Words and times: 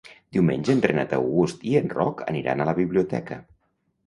Diumenge 0.35 0.71
en 0.75 0.79
Renat 0.85 1.13
August 1.17 1.67
i 1.73 1.75
en 1.81 1.93
Roc 1.99 2.25
aniran 2.33 2.65
a 2.65 2.69
la 2.71 2.77
biblioteca. 2.81 3.41